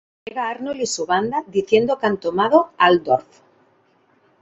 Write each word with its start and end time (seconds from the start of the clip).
Llega 0.25 0.49
Arnold 0.49 0.81
y 0.81 0.87
su 0.87 1.05
banda, 1.05 1.43
diciendo 1.45 1.99
que 1.99 2.07
han 2.07 2.17
tomado 2.17 2.71
Altdorf. 2.79 3.41